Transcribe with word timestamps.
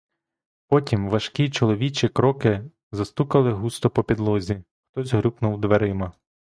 Потім 0.67 1.09
важкі 1.09 1.49
чоловічі 1.49 2.07
кроки 2.09 2.71
застукали 2.91 3.51
густо 3.51 3.89
по 3.89 4.03
підлозі, 4.03 4.63
хтось 4.91 5.13
грюкнув 5.13 5.61
дверима. 5.61 6.11